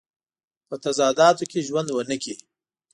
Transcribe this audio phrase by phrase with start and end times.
[0.67, 2.35] په تضاداتو کې ژوند ونه کړي.